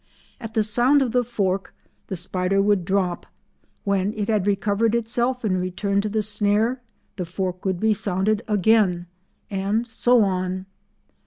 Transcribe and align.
At 0.39 0.55
the 0.55 0.63
sound 0.63 1.03
of 1.03 1.11
the 1.11 1.23
fork 1.23 1.75
the 2.07 2.15
spider 2.15 2.59
would 2.59 2.85
drop; 2.85 3.27
when 3.83 4.13
it 4.13 4.29
had 4.29 4.47
recovered 4.47 4.95
itself 4.95 5.43
and 5.43 5.61
returned 5.61 6.01
to 6.01 6.09
the 6.09 6.23
snare 6.23 6.81
the 7.17 7.25
fork 7.27 7.65
would 7.65 7.79
be 7.79 7.93
sounded 7.93 8.41
again, 8.47 9.05
and 9.51 9.87
so 9.87 10.23
on. 10.23 10.65